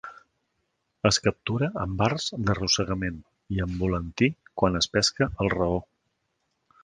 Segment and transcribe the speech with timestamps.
[1.09, 3.21] Es captura amb arts d'arrossegament
[3.57, 4.29] i amb volantí
[4.61, 5.81] quan es pesca el raor.